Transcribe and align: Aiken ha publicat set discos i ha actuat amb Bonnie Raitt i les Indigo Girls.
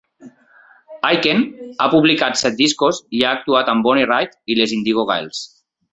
Aiken 1.09 1.43
ha 1.85 1.89
publicat 1.91 2.41
set 2.43 2.57
discos 2.63 3.03
i 3.19 3.23
ha 3.27 3.35
actuat 3.41 3.73
amb 3.75 3.89
Bonnie 3.89 4.11
Raitt 4.13 4.35
i 4.55 4.57
les 4.63 4.75
Indigo 4.79 5.05
Girls. 5.13 5.45